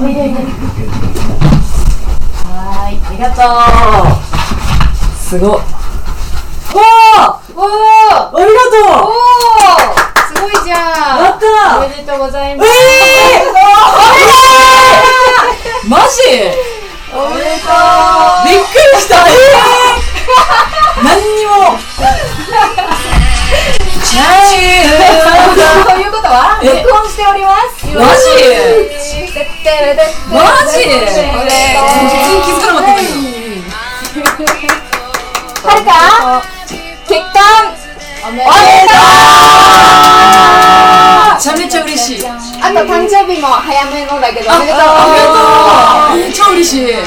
[0.00, 4.16] はーいありがとう。
[5.14, 5.50] すごい。
[5.50, 5.60] わ
[7.18, 7.64] あおー
[8.34, 9.92] ありがとうおー
[10.26, 10.74] すごいじゃ
[11.16, 11.20] ん。
[11.22, 11.44] やった
[11.76, 12.70] おめでとうございます。
[12.70, 16.14] えー、マジ
[17.12, 17.68] おめでと
[18.46, 19.20] びっくりした。
[19.28, 19.59] えー、
[43.30, 44.80] 日も早めのだけどおめでとう。
[44.82, 46.98] ありがとうえー超嬉しい。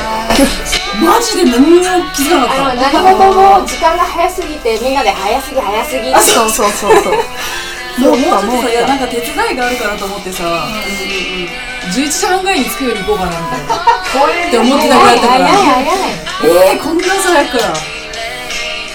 [1.03, 2.91] マジで何にも気づかなかった。
[2.91, 6.13] 何事も時間が早すぎてみんなで早すぎ早すぎ。
[6.13, 7.13] あそうそうそうそう。
[7.99, 10.43] もうもうちょっとなんか手伝いがあるからと思ってさ、
[11.93, 13.75] 11時半ぐらいに着くより行こうかなみたいな。
[14.47, 15.45] って思ってたぐらいだから。
[15.45, 16.11] 早い早い。
[16.73, 17.73] えー、こんな朝早くから。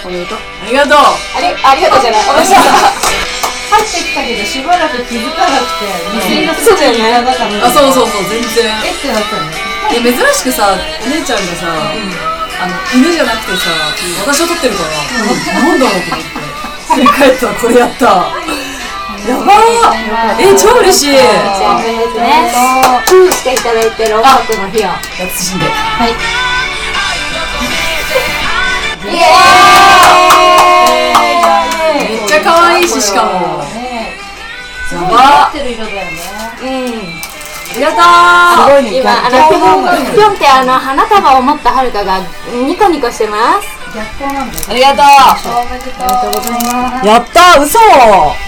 [0.06, 0.38] おめでとう。
[0.38, 0.98] ありがとう。
[0.98, 2.20] ありありがとうじゃない。
[2.28, 2.64] おめでとう
[3.68, 5.84] 入ってきたけどしばらく気づかなくて
[6.16, 8.72] 店のそうだよねだからあそうそうそう全然。
[8.84, 9.52] えってなったよね
[9.88, 11.68] で珍しくさお姉ちゃんがさ、
[12.60, 13.70] あの犬じゃなくてさ
[14.26, 14.90] 私を撮ってるから、
[15.64, 16.36] なんだろうと思って
[16.94, 18.04] 振り返ったらこれやった。
[19.28, 20.40] やばー。
[20.40, 21.12] え超嬉しい。
[21.12, 22.50] じゃあおめでとうね
[23.06, 24.98] そうしていただいてる音楽の日をや
[25.34, 25.68] つしんでイ
[29.08, 29.24] エー
[29.96, 29.97] イ
[32.78, 33.62] いししかも。
[33.74, 34.12] ね
[34.92, 35.48] や合ば。
[35.48, 36.12] ってる色だよね
[36.62, 37.38] うん。
[37.70, 38.80] ありがとう。
[38.80, 38.98] すごいね。
[39.00, 39.36] 今あの
[40.14, 42.20] ぴょんってあの花束を持ったはるかが
[42.66, 43.78] ニコニコしてます。
[43.94, 45.02] 逆光なんありがと
[45.48, 47.04] おめでとうございます。
[47.04, 47.78] うやった嘘。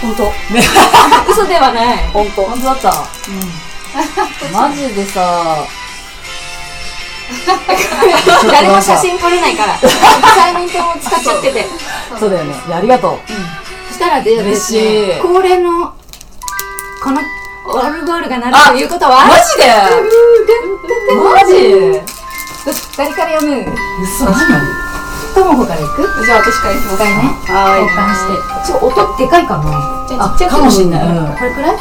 [0.02, 0.24] 本当。
[0.54, 0.60] ね
[1.28, 1.96] 嘘ではない。
[2.12, 2.42] 本当。
[2.42, 3.04] 本当だった。
[4.52, 5.64] マジでさ。
[8.50, 9.78] 誰も写真撮れないから。
[9.78, 11.66] 3人とも使っちゃってて。
[12.18, 12.30] そう。
[12.30, 12.54] だよね。
[12.74, 13.20] ありがとう。
[13.28, 13.34] そ
[14.00, 15.20] したらで嬉しい。
[15.20, 15.92] 恒例の
[17.04, 17.20] この
[17.68, 19.68] オルゴールが鳴るということはマジで？
[21.20, 22.00] マジ
[22.96, 23.60] 誰から読む？
[24.02, 24.34] 嘘何
[25.34, 26.24] ともこから行く？
[26.24, 27.12] じゃあ私からいきますね。
[27.52, 28.24] は交換し
[28.64, 28.72] て。
[28.72, 29.68] ちょ音でかいかな
[30.08, 31.06] じゃあちっちゃくかもしんない。
[31.06, 31.36] うん。
[31.36, 31.76] これくらい？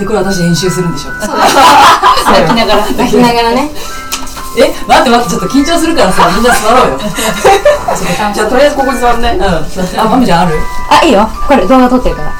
[0.00, 1.12] でこれ私編集するんでしょ。
[1.20, 1.36] そう
[2.32, 2.86] 泣きながら。
[2.88, 3.68] 泣きながらね
[4.58, 6.98] え待って待ってちょっと緊張するからさみんな座ろうよ。
[8.34, 9.44] じゃあとりあえずここに座るねうん。
[9.44, 10.58] あまみちゃんある？
[10.88, 11.28] あいいよ。
[11.46, 12.32] これ動画撮ってるから。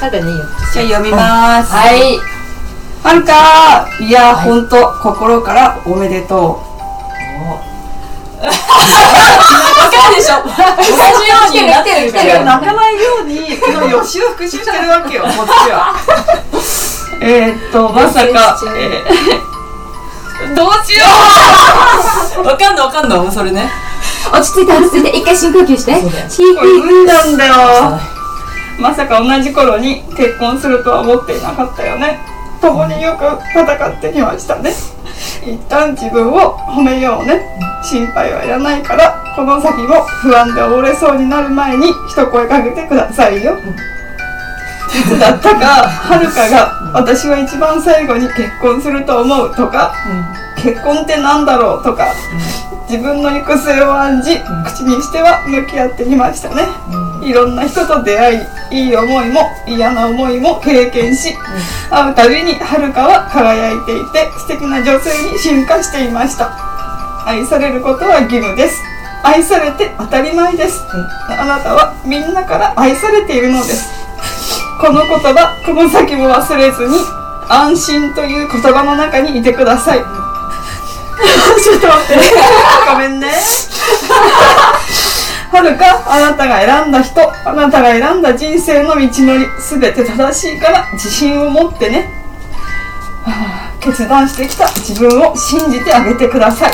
[0.00, 1.72] ただねいいよじゃあ読みます。
[1.72, 2.20] はい。
[3.02, 6.62] はるかいやほんと心からおめでと
[8.40, 8.50] わ
[9.90, 10.42] かるでしょ。
[10.44, 10.50] 同
[11.54, 12.44] じようになってるから。
[12.44, 15.32] 泣かないようにこの予習復習してるわけよこっ
[15.66, 15.94] ちは。
[17.20, 19.51] えーっとまさか、えー、
[20.54, 21.04] どうしよ
[22.44, 23.70] わかんのわかんのそれね。
[24.32, 26.00] 落ち着いて落ち着いて一回深呼吸して。
[26.00, 26.28] そうだよ。
[26.28, 27.54] チーうこれ産んだんだよ。
[28.78, 32.20] まさか同じ頃に結婚するとは思っていなかったよね。
[32.60, 34.74] 共によく戦ってきましたね。
[35.44, 37.40] 一旦自分を褒めようね。
[37.82, 43.56] 心配はいらないからこの先も不安で折れそうになる前に一声かけてくださいよ
[44.92, 49.94] いつだったかはるかが私は一番最後に結婚すると思うとか、
[50.56, 52.12] 結婚ってなんだろうとか、
[52.88, 56.68] 自分の行く末を案じ、口にしては向き合ってきましたね、
[57.22, 58.36] いろんな人と出会
[58.70, 61.34] いいい思いも嫌な思いも経験し、
[61.90, 66.52] 会うたびにはるかは輝いていて素敵な女性に進化していました。
[67.24, 68.82] 愛されることは義務です。
[69.24, 70.84] 愛されて当たり前です、
[71.28, 73.88] あなたはみんなから愛されているのです
[74.82, 76.96] この言葉この先も忘れずに
[77.48, 80.00] 安心という言葉の中にいてください。
[80.00, 82.16] ちょっと待って。
[82.90, 83.30] ごめんね。
[85.52, 92.08] はるかあなたが選んだ人あなたが選んだ人生の道のり全て正しいから自信を持ってね。
[93.22, 96.72] はあ決断してきた自分を信じてあげてください。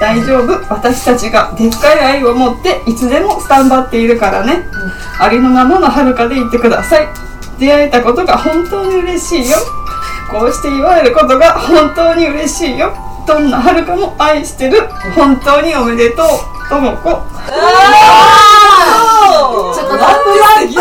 [0.00, 0.62] 大丈夫。
[0.72, 4.64] 私たちがでっかい愛を持っていつでもスタンバっているからね、
[5.18, 9.56] ありのままのはるかで言ってください出会えたことが本当に嬉しいよ。
[10.30, 12.92] こうして祝えることが本当に嬉しいよ。
[13.26, 14.88] どんなはるかも愛してる。
[15.14, 16.26] 本当におめでとう。
[16.68, 17.22] ともこ。
[19.74, 20.74] ちょっと見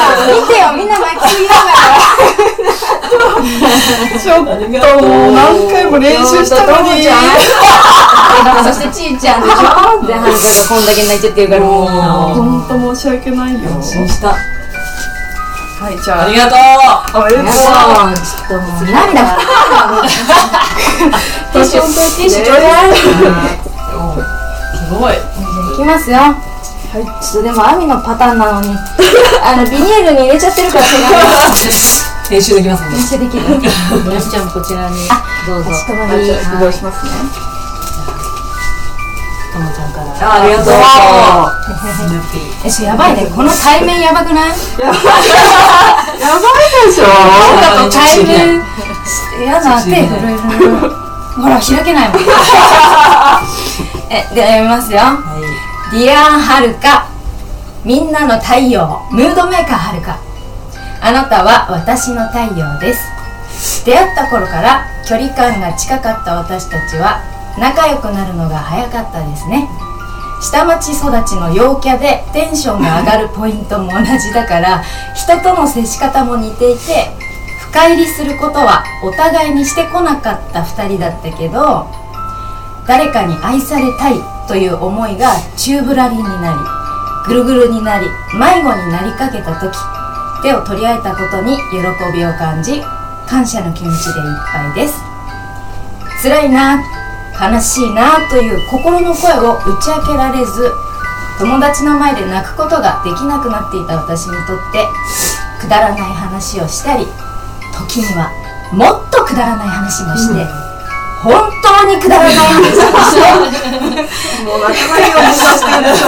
[0.47, 0.71] てよ。
[0.75, 1.61] みんな泣きすぎなが
[4.19, 7.05] ちょっともう何回も練習したのに。
[7.05, 9.55] らそしてちーちゃんでしょ？
[10.07, 11.61] ではるかがこんだけ泣いちゃってるから。
[11.61, 13.59] もう本当申し訳ないよ
[15.91, 16.25] い、じゃあ。
[16.25, 16.59] ありがとう
[17.11, 17.31] とう
[18.15, 19.37] ちょっともう涙。
[21.51, 22.45] ティッシュ、ティッシュ。
[24.87, 25.13] すごい。
[25.13, 25.17] い
[25.77, 26.17] きますよ。
[26.17, 28.75] はい、ちょっとでも、網のパターンなのに、
[29.43, 30.85] あの、ビニールに入れちゃってるから
[32.29, 32.89] 編集できますね。
[32.89, 33.43] 編集できる。
[34.13, 34.95] よしちゃんこちらに
[35.47, 35.69] どうぞ。
[36.59, 37.50] どうしますね。
[39.51, 40.31] ともちゃんから。
[40.31, 40.73] あありがとう。
[42.65, 43.25] えそれやばいね。
[43.35, 44.49] この対面やばくない？
[44.49, 44.55] や
[44.91, 45.01] ばい。
[46.85, 47.05] でしょ。
[47.91, 48.61] 対面
[49.45, 49.99] やだ手震え
[50.59, 50.91] る
[51.41, 52.19] ほら開けないもん。
[54.09, 54.99] えでは読みますよ。
[55.91, 57.05] ディアンはるか
[57.83, 59.01] みんなの太陽。
[59.11, 60.17] ムードメーカーはるか
[61.01, 63.01] あなたは私の太陽です。
[63.85, 67.19] 出会った頃から距離感が近かった私たちは
[67.59, 69.67] 仲良くなるのが早かったですね。
[70.41, 74.83] 下町育ちの陽キャでテンションが上がるポイントも同じだから
[75.13, 77.11] 人との接し方も似ていて
[77.69, 81.87] 深入りすることはお互いにしてこなかった2人だったけど
[82.87, 84.15] 誰かに愛されたい
[84.47, 89.77] という思いが宙ぶらりんになりぐるぐるになり迷子になりかけた時
[90.41, 92.81] 手を取り合えたことに喜びを感じ
[93.27, 94.99] 感謝の気持ちでいっぱいです。
[96.21, 97.00] 辛いな。
[97.41, 100.69] 悲しいなという心の声を打ち明けられず
[101.39, 104.85] 友達の前で泣くことができなくなっていた私にとって
[105.59, 107.05] くだらない話をしたり
[107.73, 108.29] 時には
[108.71, 110.45] もっとくだらない話もして、
[111.21, 113.19] 本当にくだらない話もして
[114.45, 116.07] もう仲間にを目指してるでしょ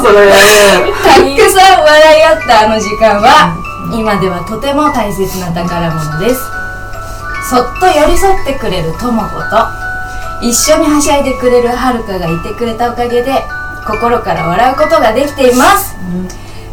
[0.00, 3.54] それたくさん笑い合ったあの時間は
[3.92, 6.40] 今ではとても大切な宝物です。
[7.50, 9.89] そっと寄り添ってくれるとも子と
[10.42, 13.44] 一緒にはしゃいでくれるはるかがいてくれたおかげで
[13.86, 15.96] 心から笑うことができています、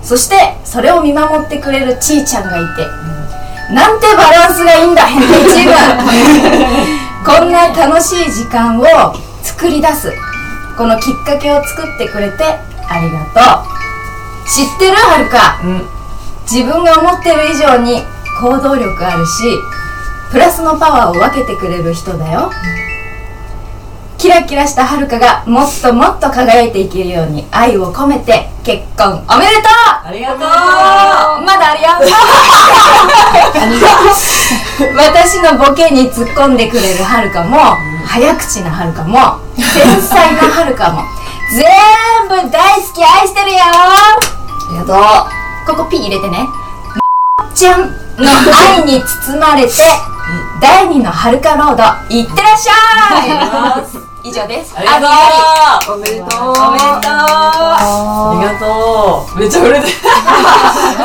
[0.01, 5.73] そしてそれを見守ってくれるちーちゃんがいて、なんてバランスがいいんだ変態チーム。
[7.25, 8.85] こんな楽しい時間を
[9.43, 10.13] 作り出す。
[10.77, 12.43] このきっかけを作ってくれて
[12.87, 13.77] ありがとう。
[14.47, 15.59] 知ってるはるか、
[16.49, 18.01] 自分が思ってる以上に
[18.39, 19.59] 行動力あるし
[20.31, 22.49] プラスのパワーを分けてくれる人だよ、
[24.27, 29.69] キラキラしたはるかがもっともっと輝いていけるように愛を込めて結婚おめでと
[30.03, 30.03] う！
[30.03, 30.39] ありがとう。
[31.47, 31.87] まだあるよ
[34.99, 39.65] 私のボケに突っ込んでくれるはるかも、早口なはるかも繊
[40.01, 41.03] 細なはるかも
[41.55, 41.63] 全
[42.27, 43.59] 部大好き愛してるよ。
[43.63, 44.19] あ
[44.73, 44.93] りがと
[45.73, 45.77] う。
[45.77, 46.45] ここ P 入れてね。
[47.55, 48.29] ちゃんの
[48.75, 49.71] 愛に包まれて
[50.59, 52.73] 第二のはるかロード行ってらっしゃ
[54.03, 54.75] い以上です。
[54.75, 55.07] ありがとう。
[55.07, 56.27] あおめでとう。
[56.27, 57.11] りおめでとう。
[57.11, 59.39] ありがとう。
[59.39, 59.93] めっちゃ震えてる。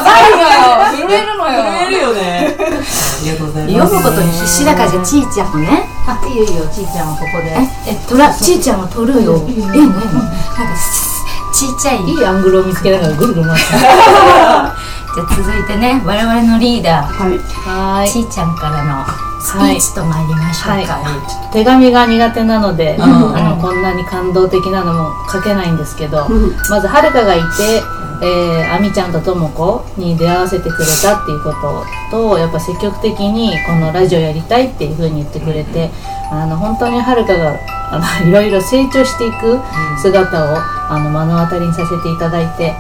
[0.03, 0.51] 最後よ。
[0.91, 1.63] 震えるのよ。
[1.63, 2.57] 震えるよね。
[2.59, 3.93] ありがとうございます。
[3.93, 5.53] 読むことに必死だからじゃあちーちゃん。
[5.53, 6.67] もねあいいよいいよ。
[6.67, 7.55] ちーちゃんはここで。
[7.87, 9.39] え、え、とら、ちーちゃんは取るよ。
[9.49, 9.63] ええね。
[9.71, 11.23] なんか、す
[11.53, 12.03] ちっちゃい。
[12.03, 12.19] い。
[12.19, 17.39] いアングルを見つけながらぐるぐる回って じゃあ続いてね、我々のリーダはい。
[17.39, 19.05] はー、ちーちゃんからの
[19.43, 21.51] スピーチと参りましょうか。
[21.53, 23.03] 手紙が苦手なので、ん。
[23.03, 26.29] あのこんなに感動的なのも書けないんですけど、
[26.71, 27.83] まずはるかがいて、
[28.23, 35.91] えー、あみちゃんとともこに出会わせてくれたっていうこととやっぱ積極的にこのラジオやりたいっていう風に言ってくれて、
[36.31, 37.59] あの本当にはるかが
[37.91, 39.59] あの いろいろ成長していく
[40.01, 40.57] 姿を
[40.89, 42.75] あの目の当たりにさせていただいて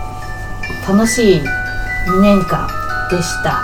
[0.89, 1.43] 楽しい
[2.09, 2.69] 2年間
[3.17, 3.61] でした。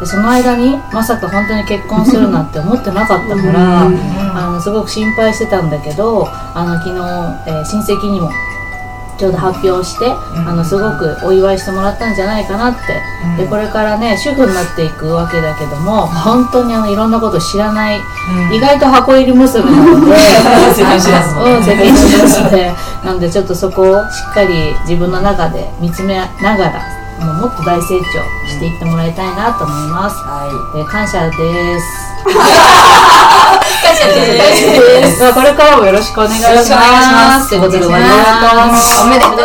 [0.00, 8.30] でその間にまさか本当に結婚するなんて思ってなかったから、あのすごく心配してたんだけどあの昨日、えー親戚にも
[9.18, 10.06] ちょうど発表して、
[10.46, 12.74] あのすごくお祝いしてもらったんじゃないかなっ
[13.36, 18.00] て、でこれからね主婦になっていくわけだけども本当にあのいろんなこと知らない、
[18.52, 20.12] 意外と箱入り娘なので
[20.72, 22.72] 世間知らずで。
[23.04, 30.16] なのでちょっとそこをしっかり自分の中で見つめながらもうもっと大成長していってもらいたいなと思います。
[30.22, 31.84] はで感謝です。
[32.24, 35.22] 感謝です。
[35.22, 37.48] まあこれからもよろしくお願いします。
[37.50, 39.00] ということで終わります。
[39.02, 39.36] おめでとう。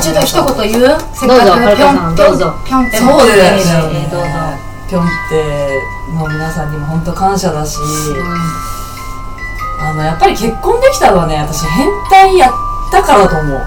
[0.00, 0.98] ちょっと一言言う？
[1.14, 3.32] せっどうぞかくはるかさんどうぞぴょんっていそうで
[3.62, 4.28] すよねえーどうぞ
[4.88, 5.80] ぴょんって
[6.12, 7.78] の皆さんにも本当感謝だし、
[9.80, 12.52] あのやっぱり結婚できたのはね私変態やっ
[12.92, 13.62] たからと思う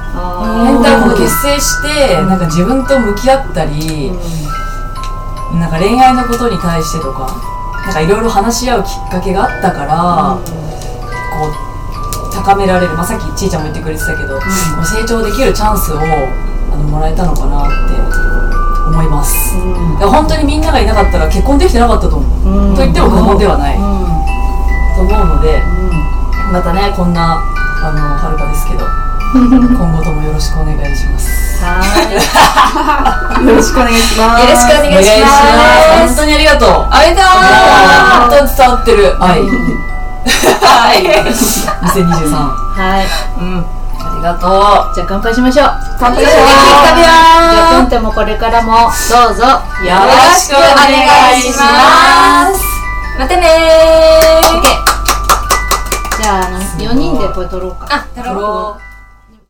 [0.65, 4.11] 変態この結成してなんか自分と向き合ったり、
[5.59, 7.27] なんか恋愛のことに対してとか
[7.85, 10.39] なんかいろいろ話し合うきっかけがあったから、
[11.39, 17.95] こう高められる、まあ、さっきちいちゃんも言ってくれてたけど、成長できるチャンスをあのもらえたのかなって
[18.87, 19.55] 思います、
[19.99, 22.75] だから本当にみんながいなかったら結婚できてなかったと思う、うん。
[22.75, 23.83] と言っても過言ではない、うん。
[24.95, 25.61] と思うので、
[26.51, 27.41] またねこんな
[27.83, 28.85] あのはるかですけど
[29.33, 31.63] 今後ともよろしくお願いします。
[31.63, 31.83] は
[33.43, 34.41] よろしくお願いします。
[34.41, 35.27] よろしくお願いしま
[35.99, 36.87] 本す当にありがとう。
[36.89, 37.29] ありがと
[38.21, 39.17] 本当に伝わってる。
[39.19, 41.03] 愛はい。
[41.83, 42.33] 2023い。
[42.79, 43.07] はい。
[43.39, 43.65] うん。
[43.99, 45.71] ありがとじゃあ乾杯しましょう。
[45.99, 49.43] 乾杯し食べよまじゃあくんてもこれからもどうぞ。
[49.81, 52.63] うよろしくお願いします。
[53.19, 56.23] またねー。
[56.23, 57.87] じゃああの4人でこれ撮ろうか。
[57.89, 58.77] あ、太郎